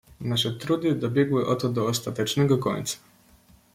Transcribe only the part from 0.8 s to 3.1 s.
dobiegły oto do ostatecznego końca."